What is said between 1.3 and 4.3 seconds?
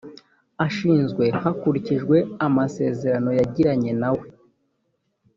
hakurikijwe amasezerano yagiranye na we